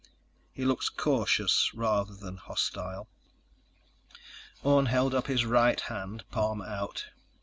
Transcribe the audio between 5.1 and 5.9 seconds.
up his right